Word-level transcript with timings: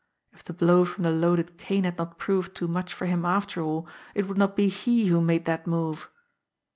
If 0.33 0.43
the 0.43 0.53
blow 0.53 0.83
from 0.83 1.03
the 1.03 1.11
loaded 1.11 1.59
cane 1.59 1.83
had 1.83 1.99
not 1.99 2.17
proved 2.17 2.55
too 2.55 2.67
much 2.67 2.91
for 2.91 3.05
him 3.05 3.23
after 3.23 3.61
all, 3.61 3.87
it 4.15 4.27
would 4.27 4.35
not 4.39 4.55
be 4.55 4.67
he 4.67 5.05
who 5.09 5.21
made 5.21 5.45
that 5.45 5.67
move! 5.67 6.09